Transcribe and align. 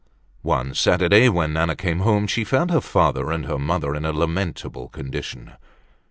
One 0.41 0.73
Saturday 0.73 1.29
when 1.29 1.53
Nana 1.53 1.75
came 1.75 1.99
home 1.99 2.25
she 2.25 2.43
found 2.43 2.71
her 2.71 2.81
father 2.81 3.31
and 3.31 3.45
her 3.45 3.59
mother 3.59 3.93
in 3.93 4.03
a 4.03 4.11
lamentable 4.11 4.89
condition. 4.89 5.51